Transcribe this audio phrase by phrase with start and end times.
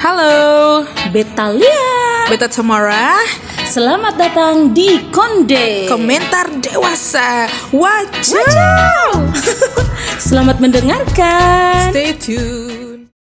[0.00, 0.80] Halo,
[1.12, 2.24] Betalia.
[2.32, 3.20] Beta Tamara,
[3.68, 5.92] Selamat datang di Konde.
[5.92, 7.44] komentar dewasa.
[7.68, 9.12] Wajah.
[10.32, 11.92] Selamat mendengarkan.
[11.92, 13.12] Stay tune.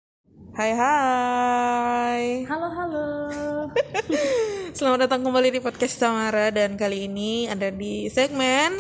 [0.55, 2.47] Hai hai.
[2.47, 3.09] Halo halo.
[4.79, 8.79] Selamat datang kembali di podcast Tamara dan kali ini ada di segmen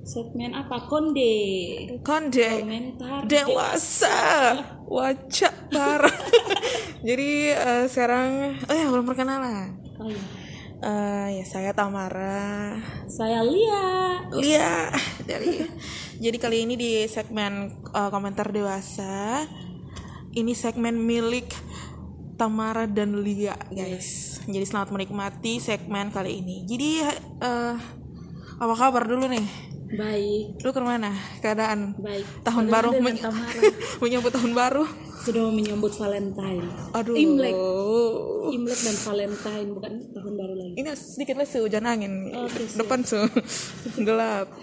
[0.00, 1.36] Segmen apa Konde?
[2.00, 4.18] Konde Komentar dewasa.
[4.88, 6.18] Wajah parah.
[7.08, 9.76] Jadi eh, sekarang oh ya belum perkenalan.
[10.00, 10.22] Oh iya.
[10.80, 12.80] Eh, ya saya Tamara.
[13.04, 13.84] Saya Lia.
[14.32, 14.88] Lia
[15.30, 15.62] dari
[16.20, 19.46] jadi kali ini di segmen uh, komentar dewasa
[20.36, 21.48] ini segmen milik
[22.36, 26.90] Tamara dan Lia guys jadi selamat menikmati segmen kali ini jadi
[27.40, 27.74] uh,
[28.60, 29.46] apa kabar dulu nih
[29.90, 30.58] Baik.
[30.58, 32.22] lu ke mana keadaan Baik.
[32.40, 33.18] tahun baru men-
[34.02, 34.84] menyambut tahun baru
[35.20, 36.64] Sudah menyambut Valentine.
[36.90, 37.52] aduh Imlek.
[38.50, 40.72] Imlek dan Valentine bukan tahun baru lagi.
[40.76, 42.78] ini sedikit lagi hujan angin Oke, siap.
[42.80, 43.20] depan su
[44.00, 44.48] gelap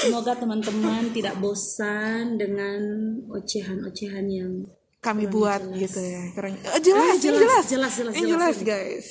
[0.00, 2.80] Semoga teman-teman tidak bosan dengan
[3.28, 4.52] ocehan-ocehan yang
[4.98, 8.58] kami buat gitu ya keren Eh, jelas, Eh, jelas jelas, jelas, jelas, Ini jelas, jelas
[8.60, 9.06] guys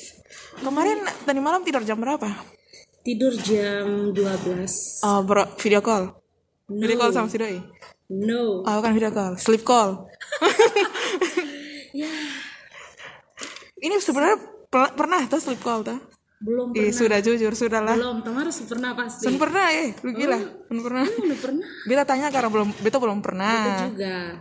[0.56, 2.26] kemarin tadi malam tidur jam berapa
[3.00, 5.02] tidur jam 12.
[5.02, 6.20] oh bro video call
[6.66, 7.58] video call sama si doi
[8.10, 8.60] No.
[8.60, 9.90] oh bukan video call sleep call
[11.90, 12.06] Ya,
[13.76, 15.98] ini sebenarnya pel- pernah tuh sleep call tuh
[16.40, 18.22] belum Ih, sudah jujur sudah lah belum.
[18.22, 19.26] Tamara sudah pernah pasti.
[19.26, 22.96] Sun pernah eh lu gila Sun pernah Kamu udah pernah Beta tanya karena belum Beta
[22.96, 24.40] belum pernah juga.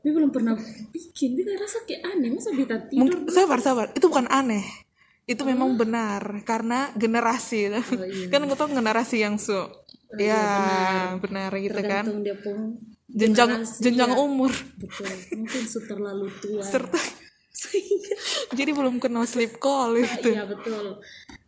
[0.00, 0.56] Tapi belum pernah
[0.88, 1.36] bikin.
[1.36, 2.28] Bita rasa kayak aneh.
[2.32, 3.04] Masa Bita tidur?
[3.04, 4.64] Mungkin sabar sabar itu bukan aneh
[5.24, 7.72] itu memang benar karena generasi
[8.32, 9.56] kan gue tau generasi yang su
[10.14, 11.50] ya benar.
[11.54, 12.78] gitu kan Tergantung dia pun.
[13.08, 15.08] jenjang jenjang umur Betul.
[15.34, 16.62] Mungkin sudah terlalu tua.
[16.62, 17.00] serta
[17.54, 18.14] Sehingga.
[18.52, 20.98] jadi belum kenal sleep call gitu Iya betul.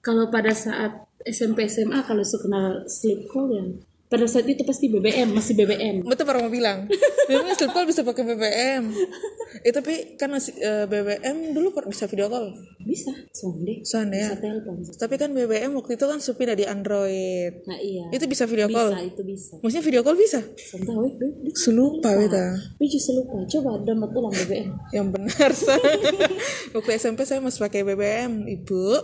[0.01, 3.65] Kalau pada saat SMP SMA kalau suka kenal sleep call ya.
[4.07, 6.03] Pada saat itu pasti BBM masih BBM.
[6.03, 6.87] betul baru mau bilang
[7.27, 8.95] memang sleep call bisa pakai BBM
[9.59, 13.11] eh tapi kan masih eh, BBM dulu bisa video call Bisa.
[13.31, 13.83] Sonde.
[13.83, 14.75] soalnya ya Bisa telepon.
[14.95, 18.07] tapi kan BBM waktu itu kan supir dari Android Nah iya.
[18.09, 19.55] itu bisa video Bisa call itu bisa.
[19.59, 21.11] maksudnya video call bisa Sonda weh.
[21.13, 21.51] weh.
[21.53, 22.47] selupa beta
[22.79, 23.43] Wih justru lupa.
[23.45, 24.69] Coba download ulang BBM.
[24.93, 25.83] yang benar saya
[26.75, 29.03] waktu SMP saya masih pakai BBM ibu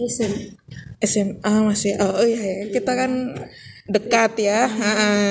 [0.00, 0.32] SM.
[1.00, 3.12] SMA masih oh, oh iya ya kita kan
[3.90, 5.30] dekat ya Heeh.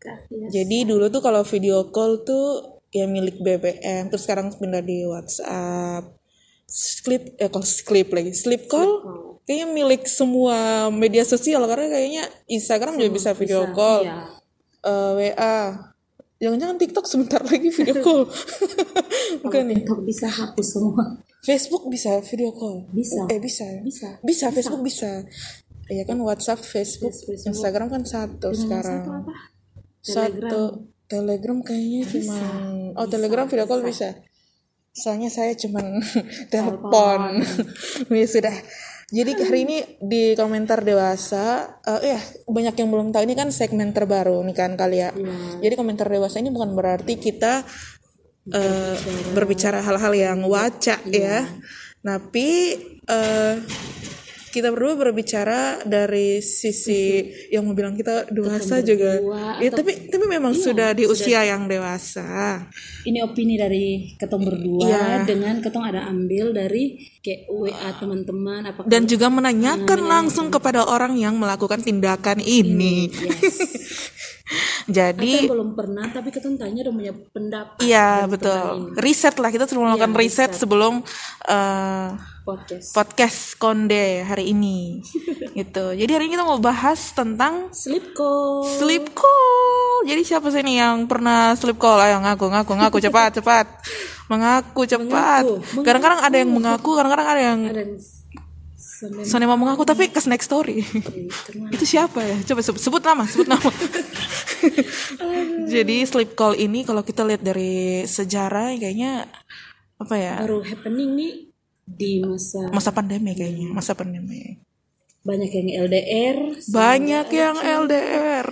[0.00, 0.14] Ya.
[0.54, 6.16] jadi dulu tuh kalau video call tuh ya milik BBM terus sekarang pindah di WhatsApp
[6.64, 9.02] sleep eh kok sleep lagi sleep call
[9.42, 14.18] kayaknya milik semua media sosial karena kayaknya Instagram juga bisa video call Iya.
[14.80, 15.58] Eh, WA
[16.38, 18.24] jangan-jangan TikTok sebentar lagi video call
[19.40, 21.04] bukan nih Untuk bisa hapus semua.
[21.40, 23.28] Facebook bisa video call Bisa.
[23.28, 24.16] eh bisa Bisa.
[24.22, 25.28] bisa Facebook bisa
[25.90, 29.02] Iya kan WhatsApp Facebook Instagram kan satu sekarang.
[29.02, 29.34] Satu apa?
[30.00, 30.62] satu.
[31.10, 31.58] Telegram.
[31.66, 32.38] Kayaknya cuma
[32.94, 34.14] oh Telegram video call bisa.
[34.90, 35.98] soalnya saya cuman
[36.54, 37.42] telepon.
[38.14, 38.54] Ya sudah.
[39.10, 43.26] Jadi hari ini di komentar dewasa eh ya banyak yang belum tahu.
[43.26, 45.10] Ini kan segmen terbaru nih kan kali ya
[45.58, 47.66] jadi komentar dewasa ini bukan berarti kita
[48.54, 48.96] eh,
[49.34, 49.82] berbicara.
[49.82, 51.42] hal-hal yang waca ya.
[52.06, 52.48] Tapi
[53.10, 53.54] eh,
[54.50, 57.22] kita berdua berbicara dari sisi
[57.54, 59.22] yang mau bilang kita dewasa juga
[59.62, 62.66] ya tapi tapi memang sudah di usia yang dewasa
[63.06, 65.24] Ini opini dari ketong berdua Iya.
[65.24, 71.16] dengan ketong ada ambil dari kayak WA teman-teman apa dan juga menanyakan langsung kepada orang
[71.16, 73.08] yang melakukan tindakan ini.
[73.08, 73.56] yes.
[74.98, 78.94] Jadi Ketong belum pernah tapi tanya udah punya pendapat iya betul.
[78.98, 81.02] Riset lah kita terus melakukan riset sebelum
[81.46, 82.08] eh,
[82.42, 82.88] podcast.
[82.92, 85.00] podcast Konde hari ini.
[85.58, 85.94] gitu.
[85.94, 88.66] Jadi hari ini kita mau bahas tentang Sleep call.
[88.66, 90.06] sleep call.
[90.06, 92.02] Jadi siapa sih nih yang pernah sleep call?
[92.02, 93.66] Ayo ngaku, ngaku, ngaku cepat, cepat.
[94.30, 95.44] Mengaku cepat.
[95.82, 97.60] Kadang-kadang ada yang mengaku, kadang-kadang ada yang
[99.22, 100.80] Soalnya mau mengaku tapi ke next story.
[100.80, 101.68] ke mana?
[101.70, 102.40] itu siapa ya?
[102.48, 103.60] Coba sebut, sebut nama, sebut nama.
[105.72, 109.28] Jadi sleep call ini kalau kita lihat dari sejarah kayaknya
[110.00, 110.34] apa ya?
[110.40, 111.32] baru happening nih
[111.84, 114.56] di masa Masa pandemi kayaknya, masa pandemi.
[115.20, 116.38] banyak yang LDR
[116.72, 118.46] Banyak yang LDR.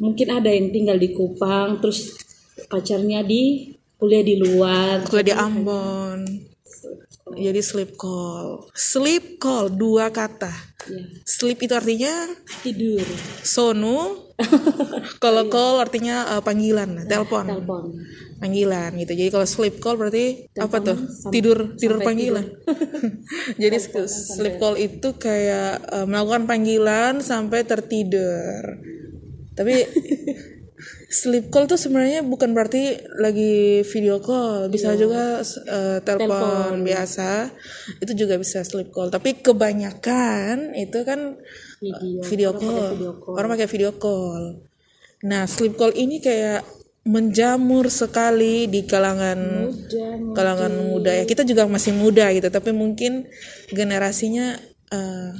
[0.00, 2.16] mungkin ada yang tinggal di Kupang terus
[2.66, 3.68] pacarnya di
[4.00, 6.49] kuliah di luar Kuliah di Ambon.
[7.36, 8.66] Jadi sleep call.
[8.74, 10.50] Sleep call dua kata.
[10.88, 12.30] ya Sleep itu artinya
[12.64, 13.04] tidur.
[13.44, 14.28] sonu.
[15.22, 17.44] Kalau call artinya eh, panggilan telepon.
[17.46, 17.84] telepon.
[18.40, 19.12] Panggilan gitu.
[19.12, 20.96] Jadi kalau sleep call berarti apa tuh?
[21.28, 22.48] tidur tidur panggilan.
[23.60, 23.76] jadi
[24.08, 28.80] sleep call itu kayak eh, melakukan panggilan sampai tertidur.
[29.52, 29.74] Tapi
[31.12, 37.52] sleep call tuh sebenarnya bukan berarti lagi video call bisa juga eh, telepon biasa
[38.00, 41.36] itu juga bisa sleep call tapi kebanyakan itu kan
[41.80, 42.88] video video call.
[42.92, 43.34] video call.
[43.40, 44.42] Orang pakai video call.
[45.24, 46.64] Nah, sleep call ini kayak
[47.08, 51.24] menjamur sekali di kalangan Udah, kalangan muda ya.
[51.24, 53.24] Kita juga masih muda gitu, tapi mungkin
[53.72, 54.60] generasinya
[54.92, 55.32] eh,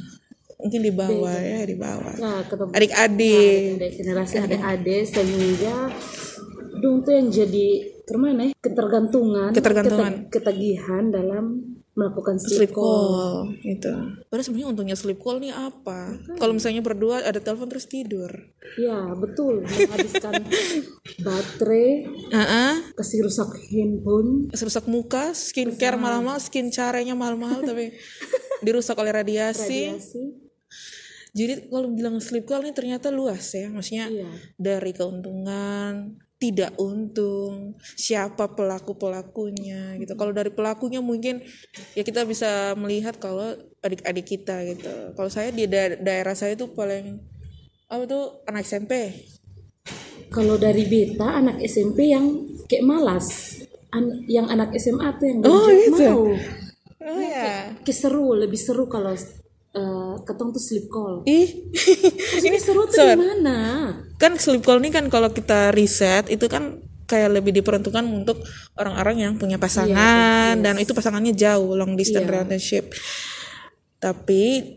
[0.61, 2.15] mungkin di bawah ya, di bawah.
[2.17, 2.41] nah
[2.71, 3.77] Adik-adik.
[3.77, 5.77] ada generasi adik-adik sehingga
[6.79, 7.69] dong tuh yang jadi
[8.03, 10.13] ke mana ya ketergantungan Ketergantungan.
[10.27, 11.45] kete- ketagihan dalam
[11.93, 13.93] melakukan Sleep sleep call call gitu.
[14.27, 16.17] Padahal sebenarnya untungnya sleep call nih apa?
[16.39, 18.31] Kalau misalnya berdua ada telepon terus tidur.
[18.79, 20.47] ya betul menghabiskan
[21.27, 22.73] baterai Heeh.
[22.95, 27.91] kasih rusak handphone rusak muka, skincare mahal-mahal, skin caranya mahal-mahal tapi
[28.65, 29.91] dirusak oleh radiasi.
[29.91, 30.23] radiasi
[31.31, 34.29] Jadi kalau bilang sleep call ini ternyata luas ya, maksudnya Iya.
[34.57, 40.17] dari keuntungan, tidak untung, siapa pelaku pelakunya gitu.
[40.17, 41.45] Kalau dari pelakunya mungkin
[41.93, 45.13] ya kita bisa melihat kalau adik-adik kita gitu.
[45.13, 47.21] Kalau saya di da- daerah saya tuh paling
[47.87, 48.93] apa tuh anak SMP.
[50.31, 53.59] kalau dari beta anak SMP yang kayak malas
[53.91, 55.91] An- yang anak SMA tuh yang Oh, gitu.
[56.07, 56.23] mau
[57.03, 57.75] Oh ya.
[57.83, 59.11] kayak seru lebih seru kalau
[59.73, 61.23] eh, ketong tuh sleep call.
[61.25, 61.71] Ih,
[62.41, 63.59] ini seru tuh di mana
[64.17, 68.39] kan sleep call ini kan kalau kita riset itu kan kayak lebih diperuntukkan untuk
[68.75, 70.55] orang-orang yang punya pasangan.
[70.61, 72.85] dan itu pasangannya jauh long distance relationship.
[73.99, 74.75] Tapi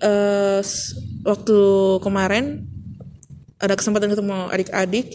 [0.60, 0.92] s-
[1.22, 1.58] waktu
[2.00, 2.68] kemarin
[3.56, 5.08] ada kesempatan ketemu adik-adik,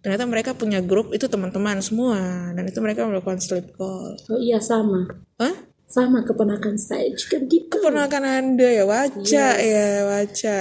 [0.00, 2.20] ternyata mereka punya grup itu teman-teman semua.
[2.52, 4.12] Dan itu mereka melakukan sleep call.
[4.28, 5.08] oh iya sama.
[5.38, 5.54] Hah?
[5.94, 10.56] Sama keponakan saya juga begitu Keponakan anda ya waca ya waca.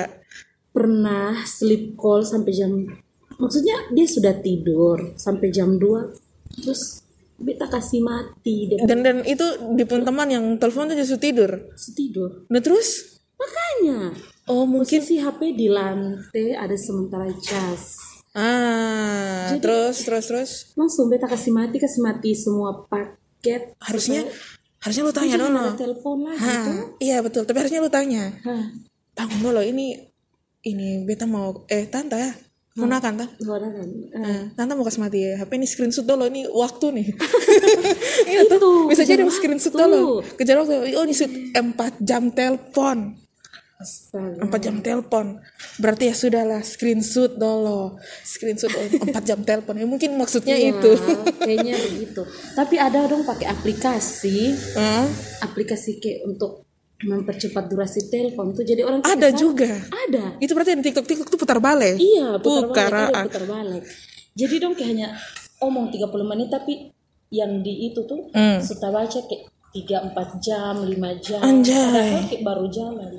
[0.69, 2.85] pernah sleep call sampai jam
[3.33, 7.01] maksudnya dia sudah tidur sampai jam 2 terus
[7.35, 9.41] beta kasih mati dia Dan dan itu
[9.73, 11.51] di pun teman yang telepon tuh justru tidur.
[11.91, 13.17] tidur Nah terus?
[13.33, 14.13] makanya
[14.45, 17.97] Oh mungkin posisi HP di lantai ada sementara cas
[18.33, 24.25] Ah, terus terus terus langsung beta kasih mati kasih mati semua paket harusnya
[24.83, 25.63] harusnya lu tanya dulu.
[25.79, 26.65] telepon Hah,
[26.99, 28.35] iya betul, tapi harusnya lu tanya.
[28.43, 28.67] Hah,
[29.15, 29.95] Bang dulu ini
[30.63, 32.31] ini beta mau eh tante ya.
[32.73, 35.37] Gunakan ada kan Eh, Nah, tante mau kasih mati ya.
[35.37, 37.07] HP ini screenshot dulu ini waktu nih.
[38.49, 38.89] Itu.
[38.89, 40.25] Bisa jadi screenshot dulu.
[40.33, 40.97] Kejar waktu.
[40.97, 43.13] Oh, ini shoot 4 jam telepon.
[43.83, 45.25] Astaga 4 jam telepon.
[45.75, 47.99] Berarti ya sudahlah screenshot dulu.
[48.23, 49.75] Screenshot 4 jam telepon.
[49.75, 50.91] Ya mungkin maksudnya Ya, itu.
[51.37, 55.03] kayaknya begitu tapi ada dong pakai aplikasi Hah?
[55.43, 56.63] aplikasi kayak untuk
[56.99, 59.71] mempercepat durasi telepon tuh jadi orang Ada kesal- juga.
[59.89, 61.97] ada Itu berarti di TikTok TikTok tuh putar balik.
[61.97, 63.83] iya putar balik Putar, balik
[64.31, 65.07] jadi dong kayak hanya
[65.59, 66.95] omong 30 menit tapi
[67.29, 68.61] yang di itu tuh Hmm.
[68.61, 69.43] sudah baca kayak
[69.73, 71.75] 3 4 jam 5 jam Anjay.
[71.75, 73.09] padahal kayak baru jalan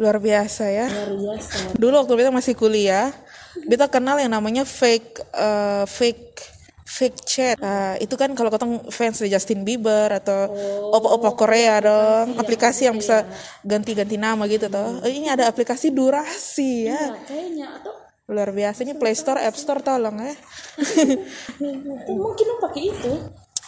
[0.00, 0.86] Luar biasa ya.
[0.90, 3.14] luar biasa Dulu waktu kita masih kuliah,
[3.54, 6.54] kita kenal yang namanya fake eh, fake
[6.84, 7.56] fake chat.
[7.64, 10.52] Ah, itu kan kalau ketemu fans dari Justin Bieber atau
[10.94, 13.24] opa-opa Korea dong, aplikasi yang bisa
[13.64, 15.00] ganti-ganti nama gitu toh.
[15.02, 17.16] Eh, Ini ada aplikasi durasi ya.
[17.16, 17.92] Nah, kayaknya atau
[18.24, 20.32] Luar biasa ini Play Store, App Store tolong ya.
[20.32, 23.12] oh, mungkin dong pakai itu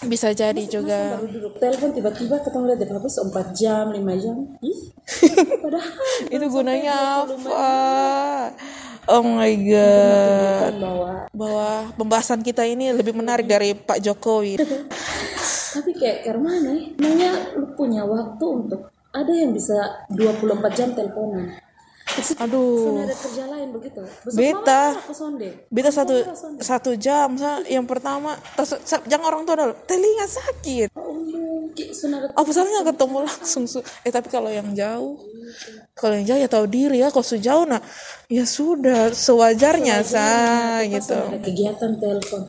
[0.04, 1.16] Bisa jadi juga.
[1.16, 4.80] baru duduk telepon tiba-tiba ketemu lihat apa 4 jam 5 jam ih
[5.64, 5.92] padahal
[6.28, 7.72] Itu gunanya apa?
[9.08, 10.72] Oh my god.
[10.76, 14.60] bahwa Bahwa pembahasan kita ini lebih menarik dari Pak Jokowi.
[15.76, 20.88] tapi kayak karena mana ya Emangnya lu punya waktu untuk ada yang bisa 24 jam
[20.96, 21.52] teleponan
[22.38, 23.02] Aduh.
[23.02, 24.82] Ada kerja lain begitu Besok Beta.
[25.68, 26.14] Beta satu
[26.58, 30.90] satu jam, sa- yang pertama, terus jangan orang tua dulu, telinga sakit.
[32.32, 33.64] oh salahnya ketemu langsung?
[33.68, 35.20] Su- Eh tapi kalau yang jauh,
[35.92, 37.12] kalau yang jauh ya tahu diri ya.
[37.12, 37.82] Kalau sejauh nah,
[38.26, 40.26] ya sudah sewajarnya sa
[40.86, 41.20] gitu.
[41.20, 42.42] ada kegiatan telepon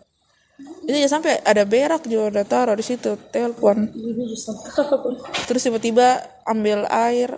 [0.87, 3.91] Itu ya sampai ada berak juga udah taruh di situ telepon.
[3.91, 5.07] Justru apa
[5.45, 7.35] Terus tiba-tiba ambil air,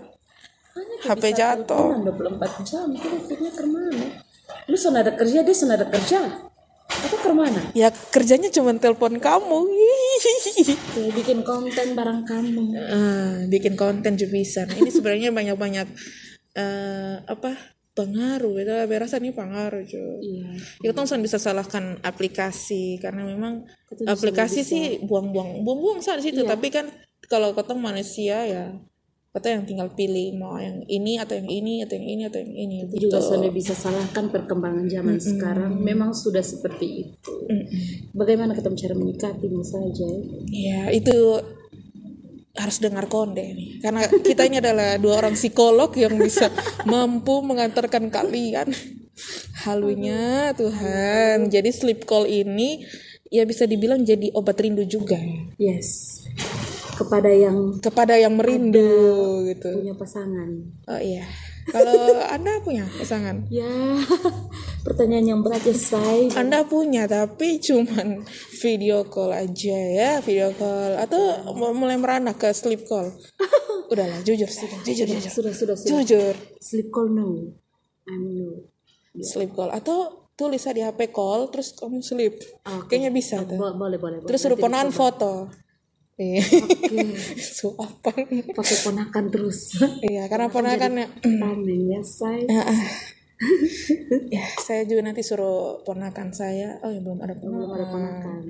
[0.77, 1.95] HP jatuh.
[1.95, 4.05] Teleponan 24 jam itu akhirnya ke mana?
[4.69, 6.19] Lu sudah ada kerja dia sudah ada kerja.
[6.89, 7.61] Atau ke mana?
[7.77, 9.59] Ya kerjanya cuma telepon kamu.
[10.93, 12.63] kayak bikin konten barang kamu.
[12.75, 15.87] Ah, bikin konten juga ini sebenarnya banyak-banyak
[16.59, 17.55] eh, apa
[17.95, 18.55] pengaruh.
[18.59, 20.49] Itu berasa ini pengaruh cuy iya.
[20.83, 23.63] Ya kita bisa salahkan aplikasi karena memang
[24.03, 26.43] aplikasi sih buang-buang buang-buang saat situ.
[26.43, 26.51] Iya.
[26.57, 26.91] tapi kan
[27.29, 28.65] kalau kita manusia ya
[29.29, 32.49] kita yang tinggal pilih mau yang ini atau yang ini atau yang ini atau yang
[32.49, 33.13] ini Itu gitu.
[33.13, 35.77] juga sudah bisa salahkan perkembangan zaman sekarang.
[35.77, 37.33] Memang sudah seperti itu.
[38.17, 40.09] Bagaimana kita cara menyikapinya saja
[40.49, 41.45] ya itu
[42.57, 43.77] harus dengar konde nih.
[43.85, 46.49] Karena kita ini adalah dua orang psikolog yang bisa
[46.89, 48.73] mampu mengantarkan kalian.
[49.61, 51.53] Halunya Tuhan.
[51.53, 52.81] Jadi sleep call ini
[53.29, 55.21] ya bisa dibilang jadi obat rindu juga.
[55.61, 56.25] Yes
[56.99, 59.71] kepada yang kepada yang merindu gitu.
[59.79, 60.49] punya pasangan.
[60.91, 61.23] Oh iya.
[61.71, 61.95] Kalau
[62.35, 63.47] anda punya pasangan?
[63.47, 63.71] Ya
[64.85, 68.27] pertanyaan yang berat ya say anda punya tapi cuman
[68.59, 70.99] video call aja ya video call.
[70.99, 73.15] Atau mau mulai merana ke sleep call?
[73.91, 75.31] Udahlah jujur sih jujur jujur.
[75.31, 75.89] sudah sudah sudah.
[76.03, 76.35] Jujur.
[76.59, 77.55] Sleep call no.
[78.11, 78.67] I'm no.
[79.23, 79.71] Sleep call.
[79.71, 82.43] Atau tulis di HP call terus kamu sleep.
[82.67, 82.91] Oke.
[82.91, 83.55] kayaknya bisa tuh.
[83.55, 84.27] Bo- boleh boleh boleh.
[84.27, 84.59] Terus suruh
[84.91, 85.47] foto
[86.19, 86.99] iya Oke.
[87.57, 88.19] suapan
[88.51, 89.79] pakai ponakan terus.
[90.03, 92.43] Iya karena ponakannya Amin ya say.
[94.27, 96.83] Ya saya juga nanti suruh ponakan saya.
[96.83, 98.43] Oh ya belum ada belum ponakan ada ponakan.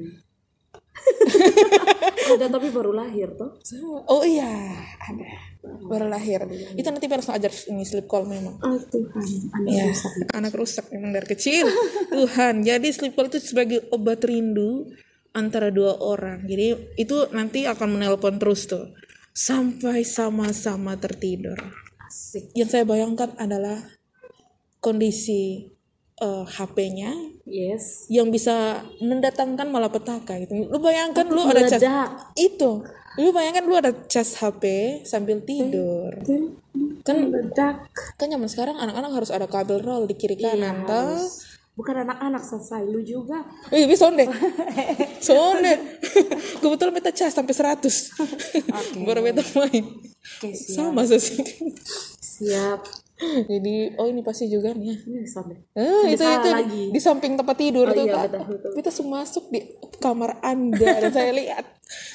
[2.35, 3.53] ada tapi baru lahir toh.
[3.61, 4.01] Sama.
[4.09, 4.49] oh iya
[4.97, 5.29] ada.
[5.85, 6.49] Baru lahir.
[6.73, 8.57] Itu nanti harus ajar ini sleep call memang.
[8.65, 10.11] Oh Tuhan anak ya rusak.
[10.33, 11.69] anak rusak memang dari kecil.
[12.09, 14.89] Tuhan jadi sleep call itu sebagai obat rindu
[15.33, 18.91] antara dua orang jadi itu nanti akan menelpon terus tuh
[19.31, 21.57] sampai sama-sama tertidur
[22.09, 23.77] asik yang saya bayangkan adalah
[24.79, 25.69] kondisi
[26.19, 27.11] eh, HP-nya
[27.45, 30.67] yes yang bisa mendatangkan malapetaka gitu.
[30.67, 31.83] Lu bayangkan lu ada cas
[32.35, 32.83] itu.
[33.19, 34.63] Lu bayangkan lu ada cas HP
[35.03, 36.13] sambil tidur.
[37.03, 41.19] Kan meledak kan zaman sekarang anak-anak harus ada kabel roll di kiri kanan toh.
[41.19, 41.48] harus.
[41.79, 44.27] Bukan anak-anak selesai lu juga Eh, bisa sonde.
[45.23, 45.73] sonde.
[46.61, 48.99] Kebetulan beta cas sampai 100.
[48.99, 49.85] Baru beta main.
[50.35, 51.39] siap Sama sih.
[52.19, 52.83] siap
[53.19, 54.95] Jadi oh ini pasti juga nih ya.
[55.03, 56.83] ini sampai Ah, itu itu lagi.
[56.87, 58.23] di samping tempat tidur Oh tuh iya, Kak.
[58.31, 58.71] betul, betul.
[58.79, 59.59] Kita semua masuk di
[59.99, 61.65] kamar Anda dan saya lihat.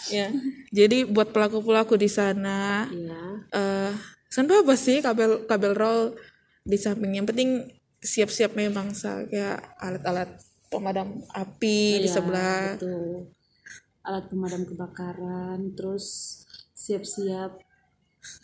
[0.08, 0.32] Ya.
[0.72, 3.20] Jadi buat pelaku-pelaku di sana ya
[3.52, 3.92] eh
[4.32, 6.02] uh, apa sih kabel kabel roll
[6.64, 7.68] di samping yang penting
[8.04, 8.92] siap-siap memang
[9.26, 10.28] kayak alat-alat
[10.68, 12.76] pemadam api di Iya, sebelah.
[12.76, 13.32] betul.
[14.04, 16.04] alat pemadam kebakaran terus
[16.76, 17.56] siap-siap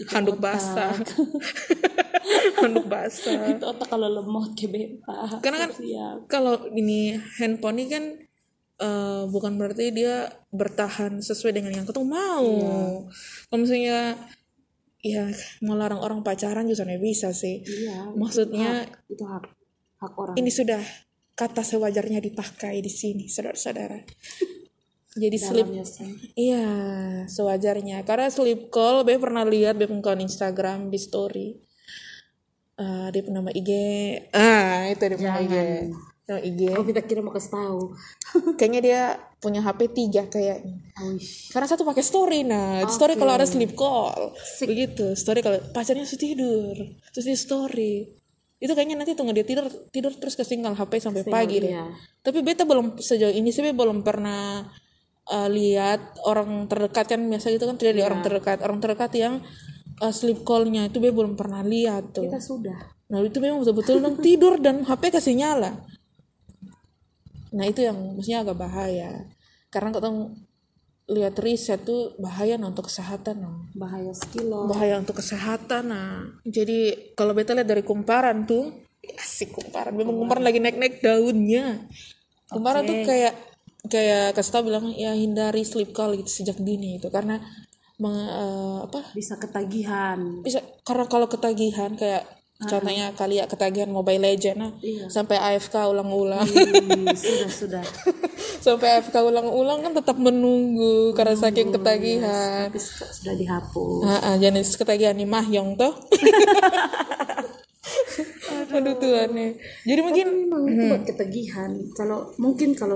[0.09, 0.45] Handuk otak.
[0.57, 0.93] basah.
[2.61, 3.45] Handuk basah.
[3.49, 8.05] itu otak kalau lemot ke beta Karena kan siap kalau ini handphone ini kan
[8.81, 12.49] eh, bukan berarti dia bertahan sesuai dengan yang ketemu mau.
[13.49, 14.17] Kalau misalnya
[15.01, 15.29] ya
[15.65, 17.65] mau larang orang pacaran juga nggak bisa sih.
[17.65, 19.45] iya Maksudnya itu hak
[20.01, 20.81] hak orang ini sudah
[21.41, 23.97] kata sewajarnya dipakai di sini, saudara-saudara.
[25.11, 26.07] Jadi say.
[26.39, 26.69] Iya,
[27.27, 28.07] sewajarnya.
[28.07, 31.49] Karena sleep call, Be pernah lihat Be akun Instagram di story.
[32.79, 33.71] Eh dia punya nama IG.
[34.31, 35.57] Ah, itu dia punya IG.
[36.31, 36.61] Nama IG.
[36.79, 37.91] oh kita kira mau kasih tahu
[38.59, 39.01] Kayaknya dia
[39.43, 40.79] punya HP tiga kayaknya.
[41.03, 41.51] Wish.
[41.51, 42.87] Karena satu pakai story nah.
[42.87, 44.31] Di story kalau ada sleep call.
[44.63, 45.19] Begitu.
[45.19, 46.77] Story kalau pacarnya sudah tidur.
[47.11, 47.95] Terus dia story.
[48.63, 51.73] Itu kayaknya nanti tunggu dia tidur tidur terus ketinggal HP sampai pagi deh.
[51.73, 51.91] iya.
[52.23, 54.69] Tapi beta belum sejauh ini sih Be belum pernah
[55.33, 58.61] uh, lihat orang terdekat kan biasa gitu kan tidak di orang terdekat.
[58.63, 59.41] Orang terdekat yang
[59.99, 62.29] uh, sleep call-nya itu Be belum pernah lihat tuh.
[62.29, 65.83] kita sudah Nah itu memang betul-betul dong tidur dan HP kasih nyala.
[67.55, 69.11] Nah itu yang maksudnya agak bahaya.
[69.71, 70.11] Karena kita
[71.11, 73.43] lihat riset tuh bahaya nah, untuk kesehatan.
[73.43, 73.59] Nah.
[73.75, 75.91] bahaya sekilo Bahaya untuk kesehatan.
[75.91, 76.39] Nah.
[76.47, 78.71] Jadi kalau beta lihat dari kumparan tuh,
[79.19, 79.95] asik kumparan.
[79.95, 81.83] Memang kumparan lagi naik-naik daunnya.
[82.51, 83.35] Kumparan tuh kayak
[83.89, 87.41] kayak kasih tau bilang ya hindari sleep call gitu sejak dini itu karena
[87.97, 92.29] meng- eh, apa bisa ketagihan bisa karena kalau ketagihan kayak
[92.61, 94.73] contohnya kali ya ketagihan Mobile Legend nah
[95.07, 96.45] sampai AFK ulang-ulang.
[96.45, 97.85] Ih, sudah sudah.
[98.61, 102.69] Sampai AFK ulang-ulang kan tetap menunggu karena saking ketagihan.
[102.69, 104.05] tapi su- sudah dihapus.
[104.05, 105.97] Ah, ah, jenis ketagihan nih Mahyong toh.
[108.71, 109.51] Aduh Tuhan nih
[109.83, 111.71] jadi mungkin memang itu buat ketagihan.
[111.91, 112.95] Kalau mungkin kalau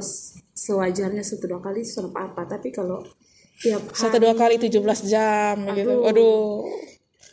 [0.54, 3.02] sewajarnya satu dua kali sudah apa apa tapi kalau
[3.56, 4.71] tiap satu dua kali 17
[5.09, 6.04] jam gitu.
[6.04, 6.68] Aduh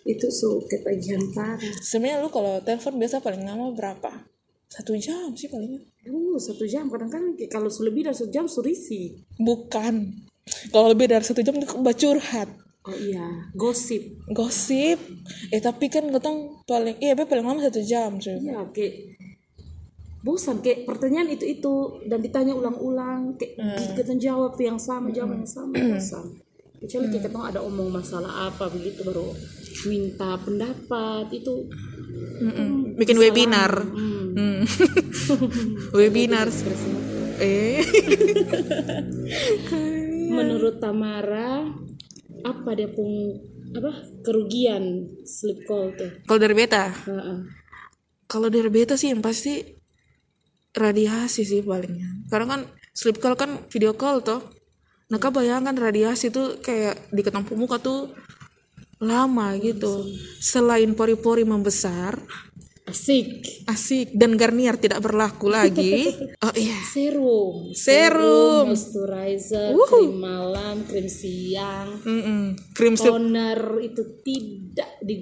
[0.05, 1.73] itu su ketagihan parah.
[1.81, 4.25] Sebenarnya lu kalau telepon biasa paling lama berapa?
[4.71, 6.87] Satu jam sih palingnya uh satu jam.
[6.89, 9.21] Kadang-kadang kalau su lebih dari satu jam su risih.
[9.37, 10.25] Bukan.
[10.73, 12.49] Kalau lebih dari satu jam itu curhat.
[12.81, 14.25] Oh iya gosip.
[14.33, 14.97] Gosip?
[15.53, 18.41] Eh tapi kan ketong paling iya be paling lama satu jam cuy.
[18.41, 18.93] Iya kayak
[20.25, 20.65] bosan.
[20.65, 23.37] Kayak pertanyaan itu itu dan ditanya ulang-ulang.
[23.37, 23.93] Kayak Hmm.
[24.01, 26.41] kita jawab yang sama jawaban yang sama bosan
[26.81, 29.29] kecuali kayak ketemu ada omong masalah apa begitu baru
[29.85, 31.69] minta pendapat itu
[32.41, 32.97] Mm-mm.
[32.97, 33.69] bikin webinar.
[33.85, 34.63] Hmm, Hmm.
[35.97, 36.49] webinar.
[37.41, 37.83] Eh.
[40.37, 41.67] Menurut Tamara
[42.41, 43.37] apa dia pun
[43.77, 43.91] apa
[44.25, 46.11] kerugian sleep call tuh?
[46.25, 46.89] Kalau dari beta?
[48.25, 49.61] Kalau dari beta sih yang pasti
[50.71, 52.25] radiasi sih palingnya.
[52.31, 52.61] Karena kan
[52.95, 54.60] sleep call kan video call toh
[55.11, 58.15] nah kau bayangkan radiasi tuh kayak di ketemu muka tuh
[59.01, 60.05] lama gitu.
[60.39, 62.21] Selain pori-pori membesar
[62.85, 63.65] asik.
[63.65, 64.13] asik.
[64.13, 66.13] Dan Garnier tidak berlaku lagi.
[66.45, 66.77] Oh iya.
[66.89, 67.69] Serum.
[67.77, 68.73] Serum.
[68.73, 72.01] moisturizer krim malam krim siang.
[72.01, 72.57] Mm-mm.
[72.73, 75.21] krim sleep toner itu tidak di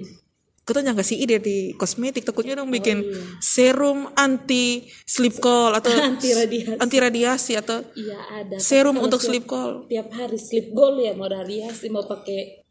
[0.70, 2.22] kita jangan kasih ide di kosmetik?
[2.22, 3.02] Takutnya dong bikin
[3.42, 6.78] serum anti sleep call atau anti radiasi.
[6.78, 8.56] anti radiasi atau iya ada.
[8.62, 9.90] Serum untuk sleep call.
[9.90, 12.62] tiap hari sleep goal ya mau radiasi mau pakai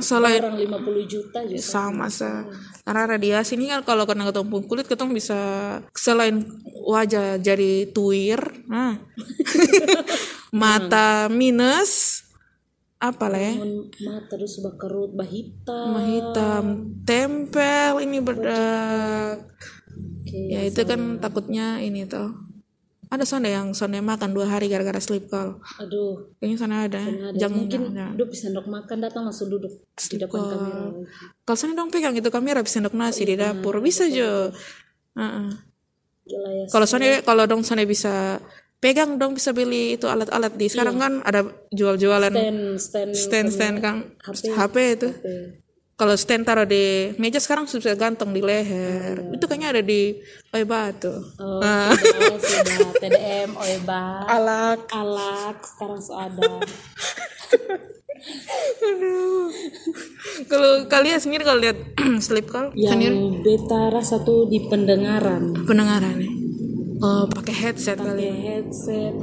[0.00, 1.60] selain orang 50 juta juga.
[1.60, 2.48] Sama sa.
[2.82, 5.40] Karena radiasi ini kan kalau kena ketemu kulit ketemu bisa
[5.94, 6.42] selain
[6.88, 8.98] wajah jadi tuir nah.
[10.60, 12.24] mata minus
[13.00, 16.64] apa ya Mun mata terus bakerut bah hitam Mah hitam
[17.08, 19.48] tempel ini bedak
[20.20, 22.50] Oke, ya itu kan takutnya ini tuh
[23.10, 25.58] ada sonde yang sonde makan dua hari gara-gara sleep call?
[25.82, 26.30] Aduh.
[26.38, 27.02] Kayaknya sana ada.
[27.02, 27.34] Ada.
[27.34, 28.10] jangan mungkin jangan.
[28.14, 30.82] duduk bisa sendok makan datang langsung duduk di depan kamera.
[31.42, 33.82] Kalau sana dong pegang itu kamera bisa sendok nasi di dapur.
[33.82, 34.54] bisa jo.
[36.22, 38.38] Gila ya Kalau Sony kalau dong Sony bisa
[38.80, 43.76] pegang dong bisa beli itu alat-alat di sekarang kan ada jual-jualan stand stand stand stand
[43.84, 44.56] kan HP.
[44.56, 45.08] HP itu.
[46.00, 49.20] Kalau stand taruh di meja sekarang sudah gantung di leher.
[49.36, 50.16] Itu kayaknya ada di
[50.56, 51.12] Oi Batu.
[51.12, 51.60] oh,
[51.92, 54.88] sudah, sudah TDM Oeba Alak.
[54.96, 56.40] alak sekarang so ada
[60.50, 61.76] Kalau kalian sendiri kalau lihat
[62.26, 66.39] sleep call yang beta rasa tuh di pendengaran pendengaran ya.
[67.00, 68.28] Oh, pakai headset kali.
[68.28, 69.14] pakai headset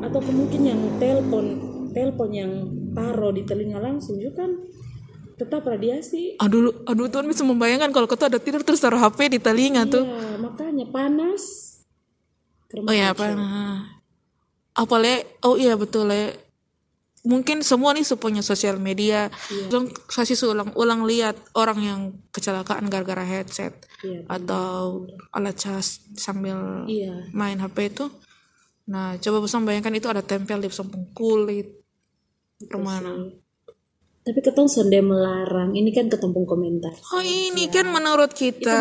[0.00, 1.44] atau mungkin yang telepon
[1.90, 2.52] telepon yang
[2.92, 4.50] taruh di telinga langsung juga kan
[5.34, 9.26] tetap radiasi Aduh, aduh Tuhan bisa membayangkan kalau kau tuh ada tidur terus taruh HP
[9.32, 10.06] di telinga tuh.
[10.06, 11.74] ya makanya panas
[12.70, 13.26] Kerem- Oh iya apa?
[13.32, 13.78] Nah.
[14.74, 16.34] Apalagi oh iya betul ya.
[17.24, 19.32] Mungkin semua nih punya sosial media.
[19.72, 27.24] Dong kasih ulang-ulang lihat orang yang kecelakaan gara-gara headset Iya, atau alat cas sambil iya
[27.32, 28.12] main HP itu.
[28.84, 31.80] Nah, coba bisa bayangkan itu ada tempel di samping kulit.
[32.68, 33.32] Ke mana?
[34.24, 38.80] Tapi ketong sonde melarang ini kan ketempung komentar Oh ini kan menurut kita.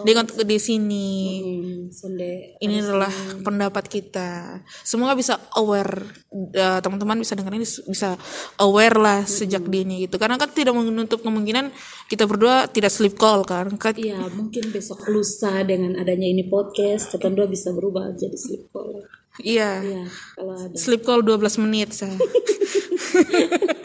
[0.00, 0.12] Di
[0.48, 1.08] di sini.
[1.44, 3.12] hmm, sonde ini adalah
[3.44, 4.64] pendapat kita.
[4.80, 8.16] Semoga bisa aware eh, teman-teman bisa dengar ini bisa
[8.56, 10.16] aware lah sejak dini gitu.
[10.16, 11.68] Karena kan tidak menutup kemungkinan
[12.08, 13.68] kita berdua tidak sleep call kan.
[14.00, 19.04] Iya, mungkin besok lusa dengan adanya ini podcast, kita dua bisa berubah jadi sleep call.
[19.44, 19.84] iya.
[19.84, 20.72] Iya, kalau ada.
[20.72, 22.16] sleep call 12 menit saya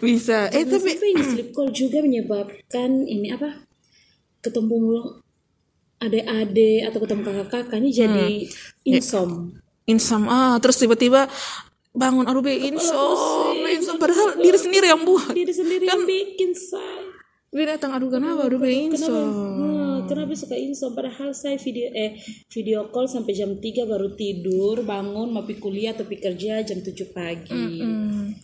[0.00, 3.64] bisa eh tapi Tapi ini sleep call juga menyebabkan ini apa?
[4.42, 4.80] Ketemu
[5.96, 8.28] adik-adik atau ketemu kakak-kakak ini jadi
[8.84, 9.56] insom.
[9.88, 11.24] insom ah terus tiba-tiba
[11.96, 17.16] bangun aduh be insom insom padahal diri sendiri yang buat Diri sendiri yang bikin saya.
[17.48, 19.56] dia datang aduh kenapa aduh be insom
[19.96, 20.92] Hmm, kenapa suka insom?
[20.92, 22.20] Padahal saya video eh
[22.52, 26.84] video call sampai jam 3 baru tidur, bangun mau pergi kuliah atau pergi kerja jam
[26.84, 27.80] 7 pagi.
[27.80, 28.36] Hmm.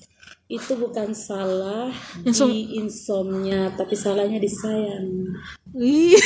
[0.52, 1.88] Itu bukan salah
[2.20, 5.32] di insomnia, tapi salahnya di sayang.
[5.72, 6.20] Ih,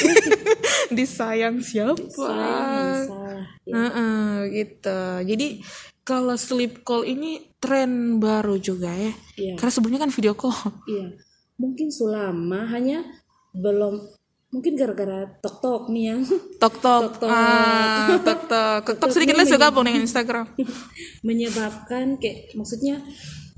[0.98, 1.94] disayang siapa?
[2.10, 3.42] Sayang yang salah.
[3.70, 5.00] Heeh, gitu.
[5.22, 5.62] Jadi
[6.02, 9.14] kalau sleep call ini tren baru juga ya.
[9.38, 9.54] Iya.
[9.62, 10.54] Karena sebelumnya kan video call.
[10.90, 11.22] Iya.
[11.62, 13.06] Mungkin selama hanya
[13.54, 14.10] belum
[14.50, 16.22] mungkin gara-gara tok-tok nih yang
[16.58, 17.30] Tok tok.
[17.30, 18.80] Ah, tok tok.
[18.90, 20.50] Tok tok sedikit lagi gabung dengan Instagram.
[21.28, 23.02] menyebabkan kayak maksudnya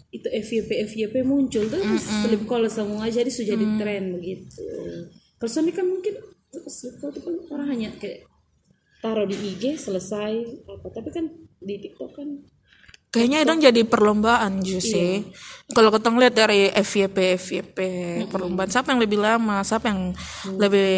[0.09, 4.65] itu FYP FYP muncul tuh sleep call semua jadi sudah jadi tren begitu.
[5.37, 6.17] Kalau Sony kan mungkin
[6.69, 8.25] sleep call itu kan orang hanya kayak
[9.05, 10.33] taruh di IG selesai
[10.67, 11.31] apa tapi kan
[11.63, 12.29] di TikTok kan
[13.09, 15.25] Kayaknya dong jadi perlombaan juga sih.
[15.73, 17.79] Kalau kita ngeliat dari FYP FYP
[18.29, 20.13] perlombaan siapa yang lebih lama, siapa yang
[20.61, 20.93] lebih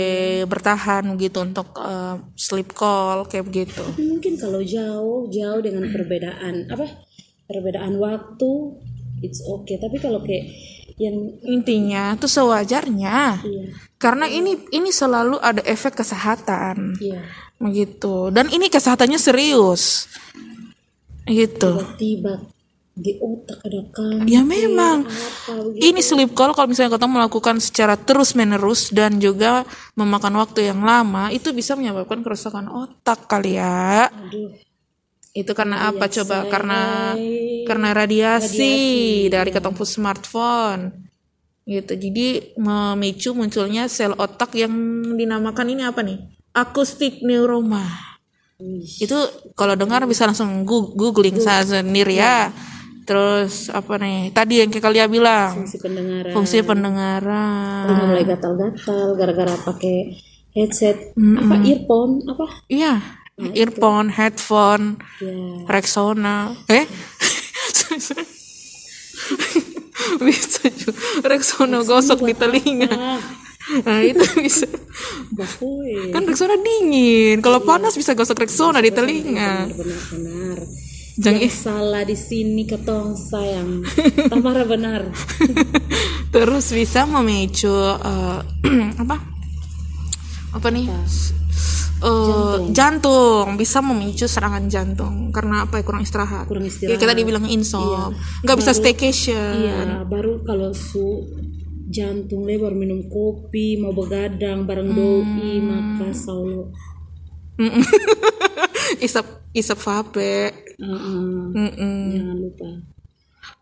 [0.51, 3.87] bertahan gitu untuk eh, sleep call kayak begitu.
[3.95, 7.07] tapi mungkin kalau jauh jauh dengan perbedaan apa
[7.47, 8.51] perbedaan waktu
[9.25, 9.77] it's okay.
[9.77, 10.49] Tapi kalau kayak
[11.01, 13.41] yang intinya tuh sewajarnya.
[13.41, 13.65] Iya.
[13.97, 17.01] Karena ini ini selalu ada efek kesehatan.
[17.01, 17.25] Iya.
[17.57, 18.29] Begitu.
[18.33, 20.09] Dan ini kesehatannya serius.
[21.25, 21.73] Gitu.
[21.97, 22.37] Tiba
[23.01, 25.09] di otak ada kan ya memang.
[25.09, 25.89] apa begitu.
[25.89, 29.65] Ini sleep call kalau misalnya kita melakukan secara terus menerus dan juga
[29.97, 34.13] memakan waktu yang lama itu bisa menyebabkan kerusakan otak kali ya.
[34.13, 34.53] Aduh
[35.31, 36.47] itu karena apa coba?
[36.51, 37.15] karena
[37.67, 38.75] karena radiasi,
[39.31, 40.91] dari ketemu smartphone.
[41.63, 41.93] Gitu.
[41.95, 44.75] Jadi memicu munculnya sel otak yang
[45.15, 46.19] dinamakan ini apa nih?
[46.51, 47.87] Akustik neuroma.
[48.99, 49.17] Itu
[49.55, 52.51] kalau dengar bisa langsung googling saya sendiri ya.
[53.07, 54.35] Terus apa nih?
[54.35, 55.63] Tadi yang kalian bilang.
[55.63, 56.33] Fungsi pendengaran.
[56.35, 57.87] Fungsi pendengaran.
[57.87, 60.19] Udah mulai gatal-gatal gara-gara pakai
[60.59, 61.15] headset.
[61.15, 62.27] Apa earphone?
[62.27, 62.67] Apa?
[62.67, 63.21] Iya
[63.57, 65.35] earphone headphone ya
[65.69, 66.55] Rexona.
[66.69, 66.85] Eh?
[70.27, 70.99] Bisa juga.
[71.25, 72.91] Rexona gosok di telinga.
[72.91, 73.21] Ah
[73.87, 74.67] nah itu bisa.
[76.11, 77.39] Kan Rexona dingin.
[77.39, 79.71] Kalau panas bisa gosok Rexona di telinga.
[79.71, 80.59] benar-benar.
[81.21, 83.85] Jangan yang salah di sini ketong sayang.
[84.33, 85.13] Tamara benar.
[86.33, 88.41] Terus bisa memicu eh,
[89.03, 89.17] apa?
[90.57, 90.89] Apa nih
[92.01, 93.55] Eh, jantung.
[93.55, 95.29] bisa memicu serangan jantung.
[95.31, 95.85] Karena apa ya?
[95.85, 96.49] Kurang istirahat.
[96.49, 96.97] Kurang Ya, istirahat.
[96.97, 98.09] kita dibilang insomnia.
[98.41, 99.53] Nggak bisa staycation.
[99.61, 101.29] iya baru kalau su
[101.91, 106.71] jantung lebar minum kopi mau begadang bareng doi maka selalu
[109.07, 110.35] isap isap vape.
[110.81, 111.53] Uh-uh.
[111.53, 112.01] Mm-mm.
[112.11, 112.71] jangan lupa.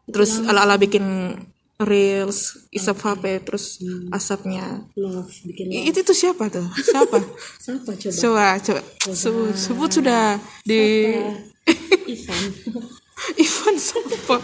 [0.08, 1.34] Terus ala ala bikin
[1.78, 3.78] reels isap vape terus
[4.10, 4.82] asapnya.
[4.98, 6.66] Love bikin love I- itu tuh siapa tuh?
[6.74, 7.22] Siapa?
[7.64, 8.14] Siapa coba?
[8.18, 8.82] Coba coba.
[9.14, 11.06] Sebut sebut sudah di
[12.10, 12.42] Ivan.
[13.46, 14.34] Ivan siapa?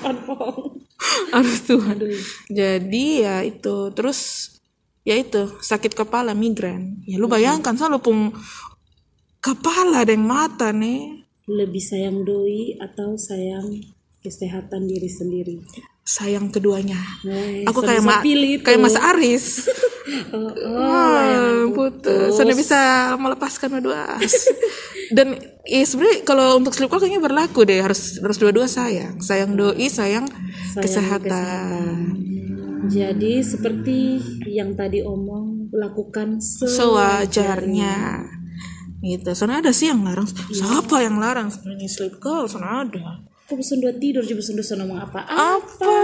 [1.37, 1.99] Aduh Tuhan
[2.47, 3.91] jadi ya itu.
[3.91, 4.19] Terus
[5.03, 7.03] ya itu sakit kepala migrain.
[7.03, 8.31] Ya lu bayangkan saya pung
[9.43, 11.27] kepala dan mata nih.
[11.51, 13.83] Lebih sayang doi atau sayang
[14.23, 15.61] kesehatan diri sendiri
[16.05, 18.65] sayang keduanya Nah, aku kayak bisa ma pilih itu.
[18.65, 19.65] kayak Mas Aris
[20.37, 22.37] oh, oh, Wah, putus.
[22.37, 22.81] Sudah bisa
[23.17, 24.21] melepaskan dua
[25.17, 25.37] Dan
[25.69, 29.21] ya sebenarnya kalau untuk sleep call kayaknya berlaku deh harus harus dua-dua sayang.
[29.21, 30.25] Sayang doi, sayang,
[30.77, 32.25] kesehatan.
[32.89, 38.25] jadi seperti yang tadi omong lakukan se Sewajarnya.
[39.05, 39.29] Gitu.
[39.37, 40.25] Soalnya ada sih yang larang.
[40.25, 40.65] Iya.
[40.65, 42.49] Siapa yang larang sebenarnya sleep call?
[42.49, 43.05] Soalnya ada.
[43.45, 45.99] Kok bosan dua tidur juga bosan dosa ngomong apa Apa?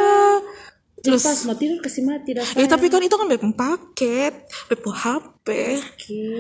[0.99, 4.93] terus pas mau tidur kasih mati dah Ya tapi kan itu kan bepeng paket, bepeng
[4.93, 5.49] HP.
[5.79, 6.37] Oke,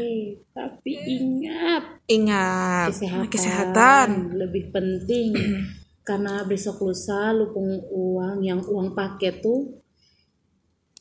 [0.52, 4.08] tapi ingat Ingat kesehatan, kesehatan.
[4.34, 5.32] lebih penting
[6.04, 9.80] karena besok lusa lu pung uang yang uang paket tuh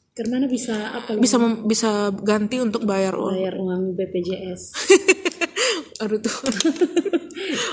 [0.09, 3.35] ke mana bisa apa lu Bisa mem- bisa ganti untuk bayar uang.
[3.35, 4.61] bayar uang BPJS
[6.01, 6.31] aduh tuh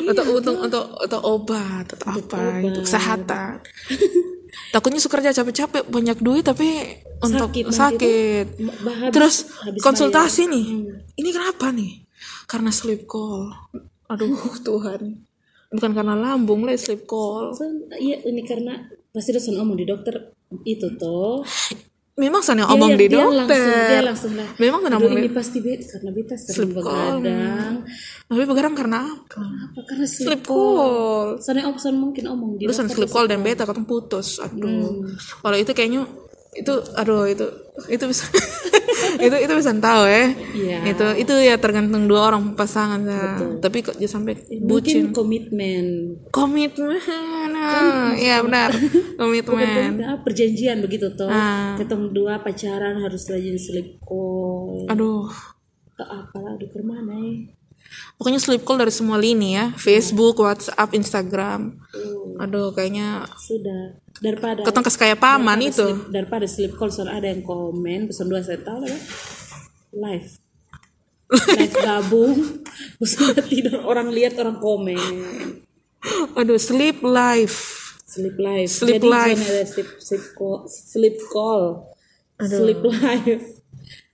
[0.06, 3.60] atau untuk untuk atau obat atau apa gitu kesehatan.
[4.74, 10.66] Takutnya suka kerja capek-capek banyak duit tapi untuk Sakit sakit, habis- terus habis konsultasi nih.
[11.16, 12.04] Ini kenapa nih?
[12.44, 13.52] Karena sleep call.
[14.08, 14.36] Aduh
[14.66, 15.22] Tuhan.
[15.66, 17.52] Bukan karena lambung lah sleep call.
[17.52, 18.80] So, iya ini karena
[19.12, 20.32] pasti dosen omong di dokter.
[20.62, 21.42] Itu tuh
[22.16, 23.36] memang sana Dia- omong di dia dokter.
[23.36, 27.74] langsung, dia langsung lah memang sana "Aduh, omong ini pasti beta karena beta sering begadang.
[28.24, 29.44] tapi begadang karena apa?
[29.44, 29.80] Apa?
[29.84, 31.36] Karena sleep sleep call.
[31.38, 34.40] soalnya opson mungkin omong di Terus dokter sleep call dan beta ketemu putus.
[34.40, 35.04] Aduh.
[35.14, 36.08] Kalau itu kayaknya
[36.56, 37.44] itu aduh itu
[37.86, 38.24] itu bisa
[39.26, 40.24] itu itu bisa tahu ya.
[40.56, 40.78] Iya.
[40.88, 43.22] Itu itu ya tergantung dua orang pasangan ya.
[43.60, 44.64] Tapi kok dia sampai bucin.
[44.64, 45.86] mungkin komitmen
[46.32, 46.96] Komitmen.
[47.52, 48.72] Nah, iya benar.
[49.20, 50.00] Komitmen.
[50.00, 51.76] Nah, perjanjian begitu toh Ah.
[51.76, 55.28] ketemu dua pacaran harus rajin sleep call Aduh.
[55.92, 57.52] ke apa aduh ke mana ya
[58.18, 59.70] Pokoknya sleep call dari semua lini ya.
[59.76, 61.78] Facebook, WhatsApp, Instagram.
[62.36, 65.86] Aduh, kayaknya sudah daripada ketong kes kayak paman daripada itu.
[65.86, 69.00] sleep, daripada sleep call soalnya ada yang komen pesan dua saya tahu lah ya.
[69.92, 70.28] live
[71.58, 72.38] live gabung
[72.96, 75.62] pesan tidur orang lihat orang komen
[76.38, 77.58] Aduh, sleep life.
[78.06, 79.40] sleep live Sleep jadi live.
[79.42, 81.62] ada sleep sleep call sleep call
[82.38, 83.42] sleep live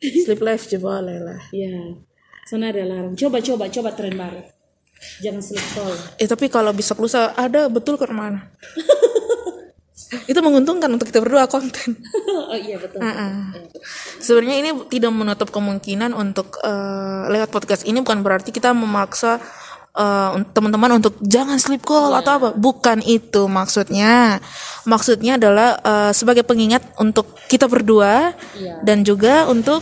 [0.03, 1.39] Sleep juga boleh lah.
[1.55, 1.95] ya
[2.43, 4.43] sana ada larang coba coba coba tren baru
[5.23, 8.51] jangan sleep call Eh tapi kalau bisa lusa ada betul ke mana?
[10.29, 11.97] itu menguntungkan untuk kita berdua konten.
[12.53, 13.01] oh iya betul.
[14.21, 19.41] Sebenarnya ini tidak menutup kemungkinan untuk eh, lewat podcast ini bukan berarti kita memaksa
[19.97, 22.49] eh, teman-teman untuk jangan sleep call atau apa.
[22.53, 24.39] Bukan itu maksudnya.
[24.85, 28.85] Maksudnya adalah eh, sebagai pengingat untuk kita berdua Iya.
[28.85, 29.81] dan juga untuk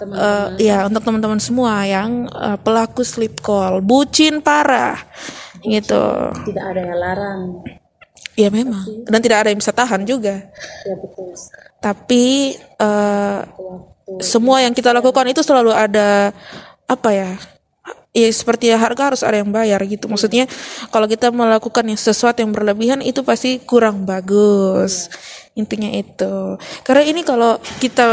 [0.00, 3.84] eh, ya untuk teman-teman semua yang eh, pelaku sleep call.
[3.84, 4.96] Bucin parah.
[5.60, 6.04] Gitu.
[6.46, 7.42] Tidak ada yang larang
[8.36, 8.84] ya memang.
[9.08, 10.46] Dan tidak ada yang bisa tahan juga.
[10.84, 11.32] Ya betul.
[11.80, 13.40] Tapi eh,
[14.06, 16.30] waktu semua yang kita lakukan itu selalu ada
[16.86, 17.30] apa ya
[18.16, 20.08] ya seperti ya harga harus ada yang bayar gitu.
[20.08, 20.48] Maksudnya
[20.88, 25.12] kalau kita melakukan yang sesuatu yang berlebihan itu pasti kurang bagus.
[25.52, 26.56] Intinya itu.
[26.80, 28.08] Karena ini kalau kita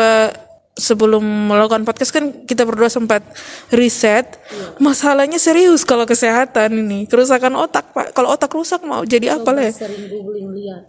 [0.73, 3.21] sebelum melakukan podcast kan kita berdua sempat
[3.69, 4.41] riset
[4.81, 7.05] masalahnya serius kalau kesehatan ini.
[7.05, 8.11] Kerusakan otak pak.
[8.17, 10.83] Kalau otak rusak mau jadi apa lah sering googling lihat.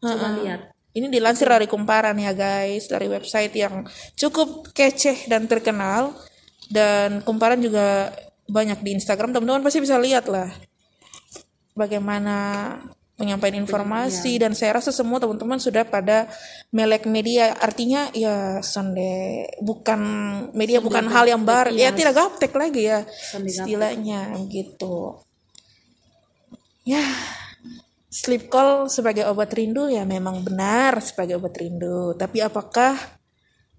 [0.00, 0.60] Coba lihat.
[0.96, 3.84] Ini dilansir dari Kumparan ya guys, dari website yang
[4.16, 6.16] cukup kece dan terkenal.
[6.72, 8.16] Dan Kumparan juga
[8.48, 10.48] banyak di Instagram, teman-teman pasti bisa lihat lah
[11.76, 12.36] bagaimana
[13.16, 16.28] penyampaian informasi dan saya rasa semua teman-teman sudah pada
[16.68, 17.56] melek media.
[17.56, 20.00] Artinya ya sonde bukan
[20.52, 21.72] media bukan hal yang baru.
[21.72, 23.08] Ya tidak gaptek lagi ya
[23.40, 25.24] istilahnya gitu.
[26.84, 27.02] Ya
[28.12, 32.12] sleep call sebagai obat rindu ya memang benar sebagai obat rindu.
[32.14, 33.00] Tapi apakah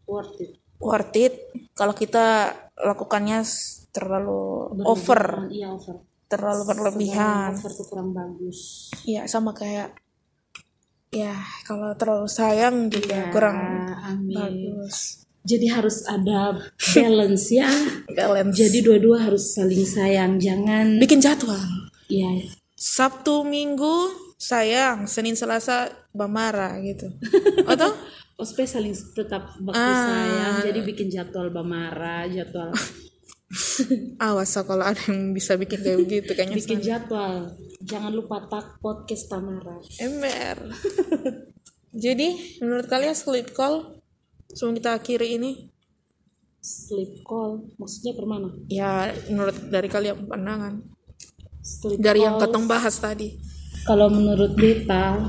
[0.09, 0.57] worth it.
[0.81, 1.33] worth it?
[1.77, 3.45] Kalau kita lakukannya
[3.93, 5.45] terlalu over.
[5.53, 7.55] Iya over terlalu berlebihan.
[7.55, 8.91] tuh kurang bagus.
[9.03, 9.95] Ya sama kayak
[11.07, 14.35] ya kalau terlalu sayang juga kurang Ah, amin.
[14.35, 15.23] bagus.
[15.41, 16.59] Jadi harus ada
[16.93, 17.71] balance ya.
[18.19, 18.51] Balance.
[18.53, 21.63] Jadi dua-dua harus saling sayang jangan bikin jadwal.
[22.07, 22.27] Ya
[22.75, 25.07] Sabtu Minggu sayang.
[25.07, 27.07] Senin Selasa bamara gitu.
[27.71, 27.95] Atau?
[28.37, 30.03] Ospek saling tetap bakti Ah.
[30.05, 32.69] sayang jadi bikin jadwal bamara jadwal
[34.27, 37.55] awas kalau ada yang bisa bikin kayak begitu kayaknya bikin jadwal.
[37.79, 39.79] Jangan lupa tag podcast Tamara.
[40.03, 40.75] Ember.
[42.03, 44.03] Jadi menurut kalian sleep call
[44.51, 45.71] sebelum kita akhiri ini?
[46.59, 48.49] Sleep call maksudnya ke mana?
[48.67, 50.83] Ya menurut dari kalian pandangan.
[51.63, 52.51] Sleep dari yang call.
[52.51, 53.39] ketong bahas tadi.
[53.87, 55.23] Kalau menurut beta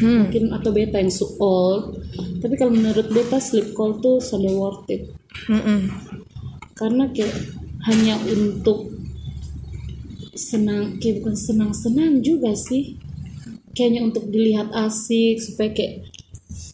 [0.00, 0.18] hmm.
[0.24, 2.00] mungkin atau beta yang so old
[2.40, 5.12] tapi kalau menurut beta sleep call tuh sudah worth it.
[5.50, 5.92] Mm-mm.
[6.74, 8.90] karena kayak hanya untuk
[10.32, 12.98] senang kayak bukan senang-senang juga sih.
[13.72, 16.10] Kayaknya untuk dilihat asik supaya kayak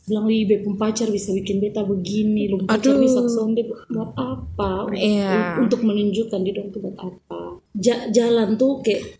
[0.04, 3.00] bilang wih beb pacar bisa bikin beta begini lu pacar Aduh.
[3.00, 4.88] bisa sonde buat apa?
[4.88, 5.60] Untuk, Iya.
[5.60, 7.40] untuk menunjukkan di dong tuh buat apa.
[7.74, 9.16] Ja- jalan tuh kayak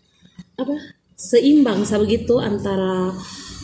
[0.55, 0.73] apa
[1.15, 3.13] seimbang sama begitu antara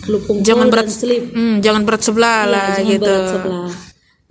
[0.08, 1.30] lupung Jangan berat- sleep.
[1.30, 3.06] Hmm, jangan berat sebelah Iya, lah jangan gitu.
[3.06, 3.70] berat sebelah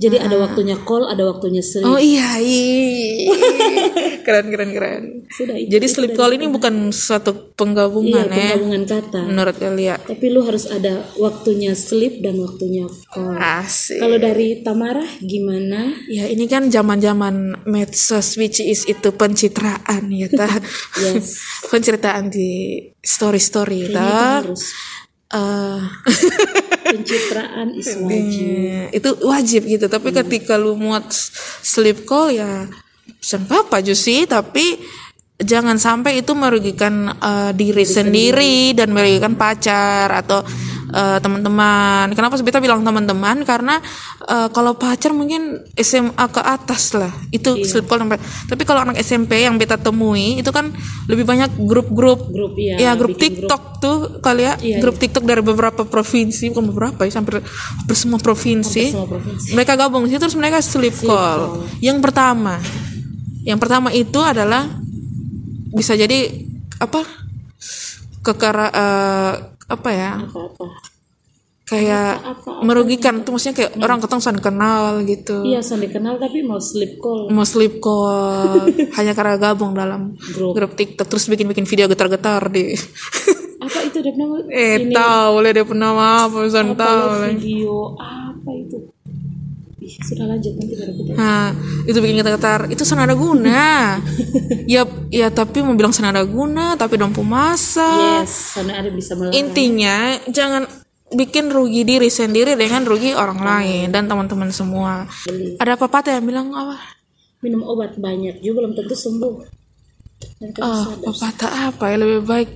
[0.01, 1.85] jadi ada waktunya call ada waktunya sleep.
[1.85, 3.37] Oh iya iya.
[4.27, 5.03] Keren keren keren.
[5.29, 9.21] Sudah itu jadi sleep call ini bukan suatu iya penggabungan ya penggabungan kata.
[9.29, 13.37] menurut kalian tapi lu harus ada waktunya sleep dan waktunya call.
[13.37, 14.01] Asik.
[14.01, 15.93] Kalau dari Tamara gimana?
[16.09, 20.49] Ya ini kan zaman-zaman medsos which is itu pencitraan ya ta.
[21.01, 21.41] Yes.
[21.69, 24.41] penceritaan di story-story ta.
[24.41, 24.73] harus.
[25.31, 25.81] Eh,
[26.91, 28.51] pencitraan is wajib.
[28.51, 29.87] Eh, itu wajib gitu.
[29.87, 31.07] Tapi ketika lu muat
[31.63, 32.67] sleep call ya
[33.21, 34.81] pesan apa sih tapi
[35.37, 38.73] jangan sampai itu merugikan eh, diri sendiri.
[38.75, 40.43] dan merugikan pacar atau
[40.91, 42.11] eh, teman-teman.
[42.13, 43.43] Kenapa kita bilang teman-teman?
[43.47, 43.79] Karena
[44.27, 47.11] eh, kalau pacar mungkin SMA ke atas lah.
[47.31, 48.19] Itu sleep call sampai.
[48.21, 50.71] Tapi kalau anak SMP yang beta temui itu kan
[51.07, 52.31] lebih banyak grup-grup.
[52.31, 56.75] Grup ya ya grup TikTok tuh kali ya Iya, grup TikTok dari beberapa provinsi bukan
[56.75, 57.41] beberapa ya hampir
[57.97, 58.93] semua provinsi.
[58.93, 59.57] Semua provinsi.
[59.57, 61.65] Mereka gabung situ terus mereka sleep, call.
[61.81, 62.61] yang pertama.
[63.41, 64.69] Yang pertama itu adalah
[65.73, 66.29] bisa jadi
[66.81, 67.05] apa
[68.21, 69.35] kekara eh,
[69.71, 70.11] apa ya?
[70.27, 70.67] Apa-apa.
[71.71, 72.67] Kayak apa-apa.
[72.67, 75.47] merugikan tuh maksudnya kayak orang ketemu saling kenal gitu.
[75.47, 77.31] Iya saling kenal tapi mau sleep call.
[77.31, 78.67] Mau sleep call.
[78.99, 80.59] Hanya karena gabung dalam Grup.
[80.59, 82.75] grup TikTok terus bikin-bikin video getar-getar di.
[83.63, 87.93] Apa itu dia nama eh tahu lah dia pernah apa apa tahu video?
[88.01, 88.90] Apa itu
[90.05, 91.49] sudah lanjut nanti baru kita Nah,
[91.89, 92.61] itu bikin kita getar.
[92.71, 93.99] Itu senada guna.
[94.75, 98.23] ya, ya tapi mau bilang senada guna, tapi dompu masa.
[98.23, 100.69] yes sana ada bisa melarang Intinya jangan
[101.11, 105.11] bikin rugi diri sendiri dengan rugi orang lain dan teman-teman semua.
[105.59, 107.01] Ada pepatah yang bilang apa?
[107.41, 109.35] minum obat banyak juga belum tentu sembuh
[110.41, 112.53] dan Oh, pepatah apa ya lebih baik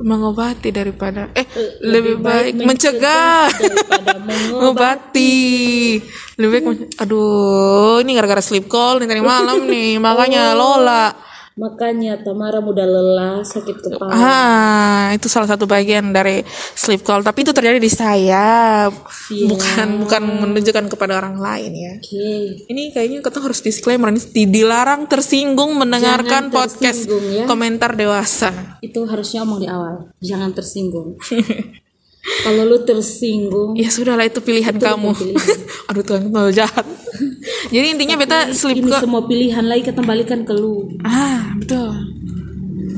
[0.00, 1.44] mengobati daripada eh
[1.84, 6.00] lebih, baik, mencegah daripada mengobati.
[6.40, 12.58] Lebih baik aduh ini gara-gara sleep call nih tadi malam nih makanya Lola makanya Tamara
[12.58, 16.40] mudah lelah sakit kepala Ah, itu salah satu bagian dari
[16.72, 17.20] sleep call.
[17.20, 18.88] Tapi itu terjadi di saya,
[19.28, 19.46] Iya.
[19.46, 21.92] bukan bukan menunjukkan kepada orang lain ya.
[21.94, 22.28] oke
[22.66, 27.44] Ini kayaknya kita harus disclaimer ini di- dilarang tersinggung mendengarkan Jangan podcast tersinggung, ya.
[27.44, 28.50] komentar dewasa.
[28.80, 31.14] itu harusnya omong di awal jangan tersinggung
[32.22, 35.10] kalau lu tersinggung Ya sudahlah itu pilihan kamu.
[35.10, 35.58] pilihan.
[35.88, 36.86] Aduh Tuhan terlalu jahat.
[37.74, 39.02] Jadi intinya beta sleep ini call.
[39.02, 41.90] semua pilihan lagi kita balikan ke lu Ah, betul.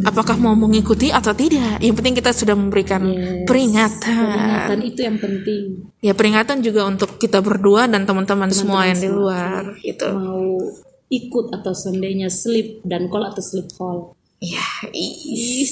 [0.02, 1.80] Apakah mau mengikuti atau tidak?
[1.80, 3.00] Yang penting kita sudah memberikan
[3.42, 4.04] peringatan.
[4.04, 5.62] peringatan itu yang penting
[5.98, 10.08] Ya peringatan juga untuk kita berdua dan teman-teman semua yang di luar gitu.
[10.10, 10.60] mau
[11.06, 14.60] ikut atau seandainya sleep dan call atau sleep call Ya,
[14.90, 15.64] i-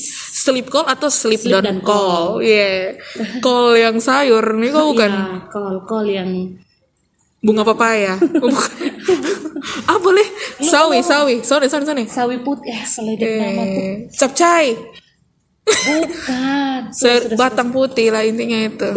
[0.43, 2.43] sleep call atau sleep, Sleep dan dan call.
[2.43, 2.99] Iya.
[3.39, 4.43] Call yang sayur.
[4.59, 6.31] Nih kok bukan ya call call yang
[7.39, 8.19] bunga papaya.
[8.43, 8.75] Oh, bukan.
[9.87, 10.27] ah boleh.
[10.59, 11.35] Sawi sawi.
[11.41, 12.03] Sorry sorry sorry.
[12.05, 13.79] Sawi putih eh seledek nama tuh.
[13.79, 14.67] eh, capcay.
[15.63, 16.81] Bukan.
[16.99, 18.91] Se- batang putih lah intinya itu.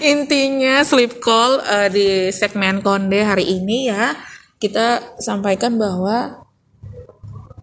[0.00, 4.12] Intinya sleep call eh, di segmen konde hari ini ya
[4.58, 6.47] kita sampaikan bahwa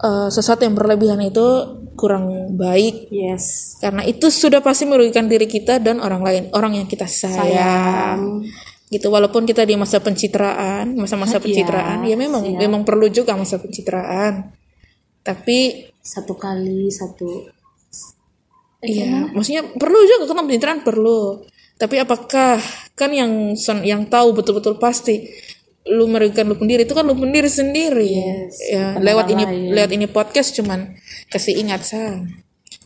[0.05, 1.45] eh, sesuatu yang berlebihan itu
[1.97, 3.09] kurang baik.
[3.09, 3.75] Yes.
[3.81, 8.45] Karena itu sudah pasti merugikan diri kita dan orang lain orang yang kita sayang.
[8.85, 14.53] Gitu walaupun kita di masa pencitraan masa-masa pencitraan ya memang memang perlu juga masa pencitraan.
[15.25, 17.55] Tapi satu kali satu
[18.85, 21.41] Iya, maksudnya perlu juga kan pencitraan perlu.
[21.75, 22.61] Tapi apakah
[22.93, 25.25] kan yang yang tahu betul-betul pasti
[25.85, 28.09] lu merugikan lu sendiri itu kan lu sendiri sendiri.
[28.73, 30.97] ya, lewat ini lewat ini podcast cuman
[31.29, 32.25] kasih ingat sa.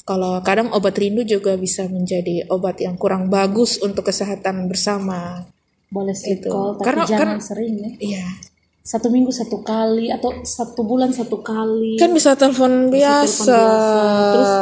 [0.04, 5.48] Kalau kadang obat rindu juga bisa menjadi obat yang kurang bagus untuk kesehatan bersama.
[5.90, 6.54] boleh sleep Itu.
[6.54, 8.26] call tapi Karena- jangan kan- sering ya Iya.
[8.86, 13.58] satu minggu satu kali atau satu bulan satu kali Kan bisa telepon biasa.
[14.38, 14.54] terus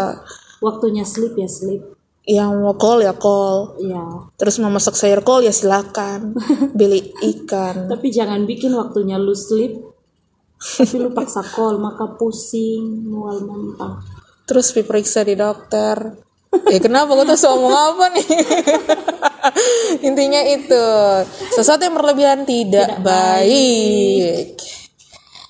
[0.60, 1.84] waktunya sleep ya sleep
[2.28, 3.80] Yang mau call ya call.
[3.80, 4.04] ya
[4.36, 6.36] Terus mau masak sayur call ya silakan.
[6.78, 7.88] Beli ikan.
[7.88, 9.80] tapi jangan bikin waktunya lu sleep.
[10.60, 16.24] Tapi lu paksa call maka pusing mual muntah terus diperiksa di dokter.
[16.72, 17.12] Ya kenapa?
[17.12, 18.28] Gue tuh ngomong apa nih?
[20.08, 20.88] Intinya itu.
[21.52, 24.56] Sesuatu yang berlebihan tidak, baik.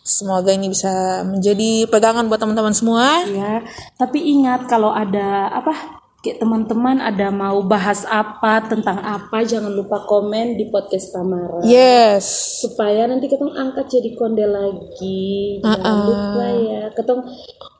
[0.07, 3.27] semoga ini bisa menjadi pegangan buat teman-teman semua.
[3.29, 3.61] Ya
[3.99, 10.03] tapi ingat kalau ada apa kayak teman-teman ada mau bahas apa tentang apa jangan lupa
[10.03, 11.63] komen di podcast Tamara.
[11.63, 12.27] Yes.
[12.59, 15.63] Supaya nanti ketong angkat jadi konde lagi.
[15.63, 17.23] Jangan lupa ya ketong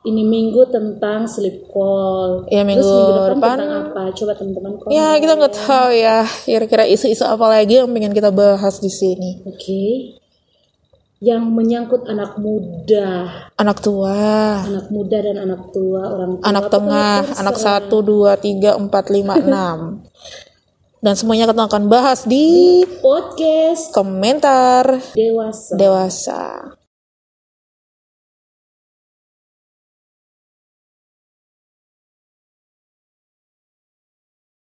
[0.08, 2.48] ini minggu tentang sleep call.
[2.48, 4.02] Ya, minggu terus minggu depan, depan- tentang apa?
[4.16, 8.32] Coba teman-teman komen ya kita nggak tahu ya kira-kira isu-isu apa lagi yang pengen kita
[8.32, 9.44] bahas di sini.
[9.44, 10.16] Oke
[11.18, 13.26] yang menyangkut anak muda.
[13.58, 14.62] Anak tua.
[14.62, 16.46] Anak muda dan anak tua orang tua.
[16.46, 20.06] Anak tengah anak satu dua tiga empat lima enam.
[20.98, 24.98] Dan semuanya kita akan bahas di podcast komentar.
[25.14, 25.74] Dewasa.
[25.74, 26.77] Dewasa